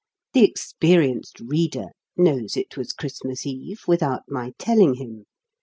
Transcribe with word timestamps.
The 0.33 0.43
experienced 0.43 1.39
reader 1.41 1.89
knows 2.17 2.57
it 2.57 2.75
was 2.75 2.91
Christmas 2.91 3.45
Eve, 3.45 3.83
without 3.87 4.23
my 4.27 4.53
telling 4.57 4.95
him. 4.95 5.25